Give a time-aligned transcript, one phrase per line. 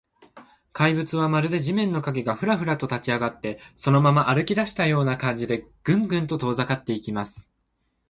[0.73, 7.47] 怪物は、まるで地面の影が、フラフラと立ちあがって、そのまま歩きだしたような感じで、グングンと遠ざかっていきます。